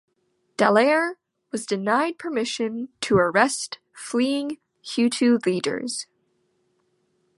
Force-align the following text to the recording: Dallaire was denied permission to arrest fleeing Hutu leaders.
Dallaire 0.57 1.13
was 1.51 1.67
denied 1.67 2.17
permission 2.17 2.89
to 3.01 3.17
arrest 3.17 3.77
fleeing 3.93 4.57
Hutu 4.83 5.37
leaders. 5.45 6.07